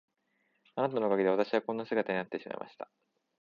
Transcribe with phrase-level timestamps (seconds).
[0.73, 2.89] あなたのおかげで私はこんな姿になってしまいました。